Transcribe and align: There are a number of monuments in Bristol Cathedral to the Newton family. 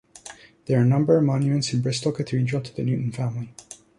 There 0.65 0.79
are 0.79 0.81
a 0.81 0.85
number 0.87 1.15
of 1.15 1.25
monuments 1.25 1.73
in 1.75 1.81
Bristol 1.83 2.11
Cathedral 2.11 2.63
to 2.63 2.75
the 2.75 2.81
Newton 2.81 3.11
family. 3.11 3.53